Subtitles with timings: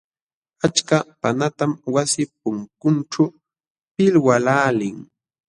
[0.65, 3.23] Achka panqatam wasi punkunćhu
[3.95, 4.97] pilwaqlaalin.